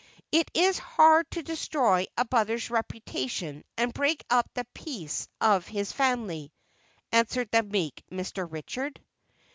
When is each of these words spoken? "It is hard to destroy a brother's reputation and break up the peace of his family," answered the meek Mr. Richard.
"It 0.31 0.49
is 0.55 0.79
hard 0.79 1.29
to 1.29 1.43
destroy 1.43 2.07
a 2.17 2.25
brother's 2.25 2.71
reputation 2.71 3.63
and 3.77 3.93
break 3.93 4.25
up 4.31 4.49
the 4.55 4.65
peace 4.73 5.27
of 5.39 5.67
his 5.67 5.91
family," 5.91 6.51
answered 7.11 7.51
the 7.51 7.61
meek 7.61 8.03
Mr. 8.11 8.51
Richard. 8.51 8.99